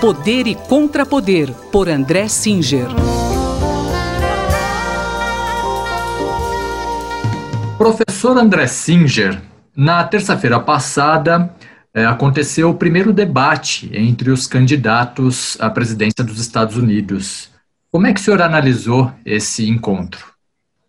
[0.00, 2.86] Poder e Contrapoder, por André Singer.
[7.76, 9.42] Professor André Singer,
[9.76, 11.54] na terça-feira passada
[11.92, 17.50] é, aconteceu o primeiro debate entre os candidatos à presidência dos Estados Unidos.
[17.92, 20.32] Como é que o senhor analisou esse encontro?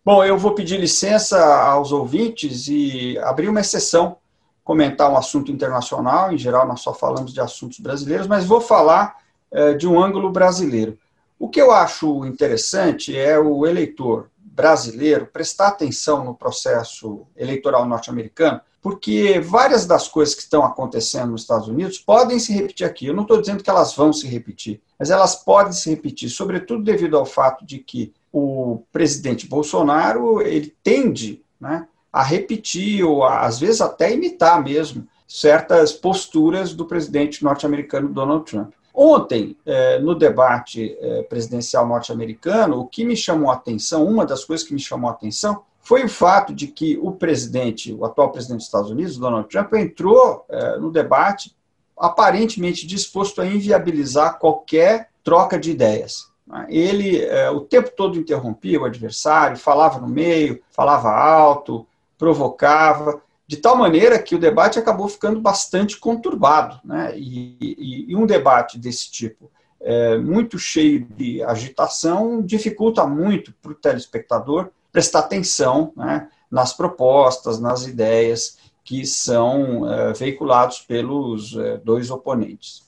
[0.02, 4.16] Bom, eu vou pedir licença aos ouvintes e abrir uma exceção
[4.64, 9.16] comentar um assunto internacional, em geral nós só falamos de assuntos brasileiros, mas vou falar
[9.50, 10.98] é, de um ângulo brasileiro.
[11.38, 18.60] O que eu acho interessante é o eleitor brasileiro prestar atenção no processo eleitoral norte-americano,
[18.80, 23.06] porque várias das coisas que estão acontecendo nos Estados Unidos podem se repetir aqui.
[23.06, 26.82] Eu não estou dizendo que elas vão se repetir, mas elas podem se repetir, sobretudo
[26.82, 33.40] devido ao fato de que o presidente Bolsonaro ele tende né, a repetir, ou a,
[33.40, 38.74] às vezes até imitar mesmo, certas posturas do presidente norte-americano Donald Trump.
[38.94, 44.44] Ontem, eh, no debate eh, presidencial norte-americano, o que me chamou a atenção, uma das
[44.44, 48.30] coisas que me chamou a atenção, foi o fato de que o presidente, o atual
[48.30, 51.56] presidente dos Estados Unidos, Donald Trump, entrou eh, no debate
[51.96, 56.30] aparentemente disposto a inviabilizar qualquer troca de ideias.
[56.68, 57.22] Ele
[57.54, 61.86] o tempo todo interrompia o adversário, falava no meio, falava alto,
[62.22, 66.78] provocava, de tal maneira que o debate acabou ficando bastante conturbado.
[66.84, 67.14] Né?
[67.16, 73.72] E, e, e um debate desse tipo, é, muito cheio de agitação, dificulta muito para
[73.72, 81.76] o telespectador prestar atenção né, nas propostas, nas ideias que são é, veiculados pelos é,
[81.78, 82.82] dois oponentes.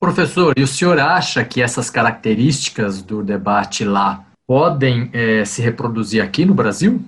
[0.00, 6.22] Professor, e o senhor acha que essas características do debate lá podem é, se reproduzir
[6.22, 7.04] aqui no Brasil?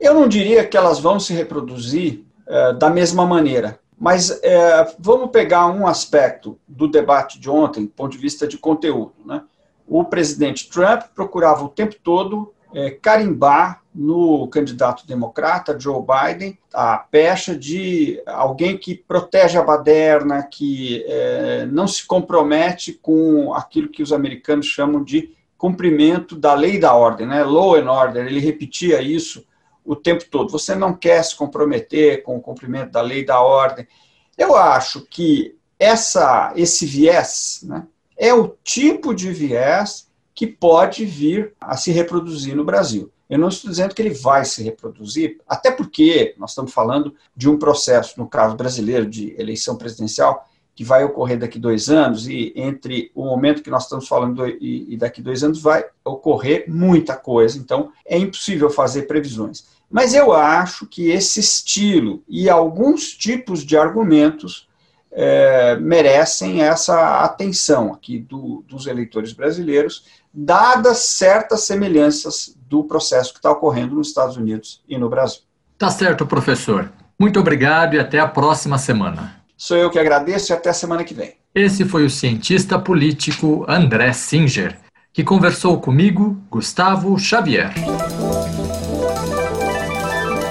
[0.00, 5.30] Eu não diria que elas vão se reproduzir é, da mesma maneira, mas é, vamos
[5.30, 9.12] pegar um aspecto do debate de ontem, do ponto de vista de conteúdo.
[9.24, 9.42] Né?
[9.86, 16.98] O presidente Trump procurava o tempo todo é, carimbar no candidato democrata, Joe Biden, a
[16.98, 24.02] pecha de alguém que protege a baderna, que é, não se compromete com aquilo que
[24.02, 27.42] os americanos chamam de cumprimento da lei e da ordem, né?
[27.42, 28.26] law and order.
[28.26, 29.44] Ele repetia isso
[29.88, 30.52] o tempo todo.
[30.52, 33.88] Você não quer se comprometer com o cumprimento da lei da ordem.
[34.36, 41.54] Eu acho que essa, esse viés né, é o tipo de viés que pode vir
[41.58, 43.10] a se reproduzir no Brasil.
[43.30, 47.48] Eu não estou dizendo que ele vai se reproduzir, até porque nós estamos falando de
[47.48, 50.46] um processo, no caso brasileiro, de eleição presidencial,
[50.78, 54.94] que vai ocorrer daqui dois anos, e entre o momento que nós estamos falando e,
[54.94, 59.64] e daqui dois anos vai ocorrer muita coisa, então é impossível fazer previsões.
[59.90, 64.68] Mas eu acho que esse estilo e alguns tipos de argumentos
[65.10, 73.40] é, merecem essa atenção aqui do, dos eleitores brasileiros, dadas certas semelhanças do processo que
[73.40, 75.40] está ocorrendo nos Estados Unidos e no Brasil.
[75.76, 76.88] Tá certo, professor.
[77.18, 79.37] Muito obrigado e até a próxima semana.
[79.60, 81.32] Sou eu que agradeço e até a semana que vem.
[81.52, 84.78] Esse foi o cientista político André Singer,
[85.12, 87.74] que conversou comigo, Gustavo Xavier.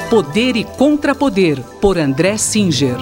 [0.10, 2.98] Poder e Contrapoder, por André Singer.